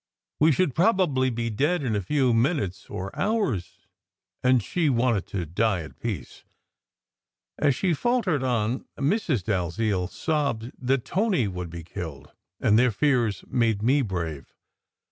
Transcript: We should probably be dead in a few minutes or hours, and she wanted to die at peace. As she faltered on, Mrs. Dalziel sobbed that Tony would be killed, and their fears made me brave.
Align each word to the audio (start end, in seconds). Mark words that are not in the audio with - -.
We 0.39 0.51
should 0.51 0.73
probably 0.73 1.29
be 1.29 1.51
dead 1.51 1.83
in 1.83 1.95
a 1.95 2.01
few 2.01 2.33
minutes 2.33 2.89
or 2.89 3.15
hours, 3.15 3.85
and 4.43 4.63
she 4.63 4.89
wanted 4.89 5.27
to 5.27 5.45
die 5.45 5.81
at 5.83 5.99
peace. 5.99 6.43
As 7.59 7.75
she 7.75 7.93
faltered 7.93 8.41
on, 8.41 8.85
Mrs. 8.97 9.43
Dalziel 9.43 10.07
sobbed 10.07 10.71
that 10.79 11.05
Tony 11.05 11.47
would 11.47 11.69
be 11.69 11.83
killed, 11.83 12.31
and 12.59 12.79
their 12.79 12.89
fears 12.89 13.45
made 13.47 13.83
me 13.83 14.01
brave. 14.01 14.55